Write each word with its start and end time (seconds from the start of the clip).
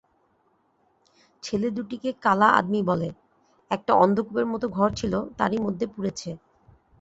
ছেলে-দুটিকে 1.43 2.09
কালা 2.21 2.47
আদমী 2.51 2.81
বলে, 2.83 3.09
একটা 3.71 3.91
অন্ধকূপের 3.95 4.45
মত 4.45 4.63
ঘর 4.69 4.89
ছিল, 4.93 5.13
তারই 5.37 5.59
মধ্যে 5.59 5.85
পুরেছে। 5.87 6.29